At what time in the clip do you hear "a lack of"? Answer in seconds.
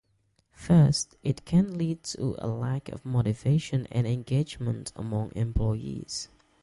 2.39-3.05